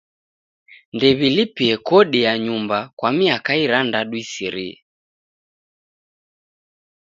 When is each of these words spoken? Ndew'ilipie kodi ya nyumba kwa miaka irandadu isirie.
Ndew'ilipie 0.93 1.75
kodi 1.89 2.19
ya 2.25 2.33
nyumba 2.43 2.79
kwa 2.97 3.09
miaka 3.17 3.51
irandadu 3.65 4.15
isirie. 4.23 4.77